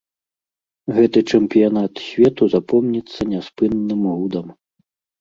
[0.95, 4.47] Гэты чэмпіянат свету запомніцца няспынным гудам.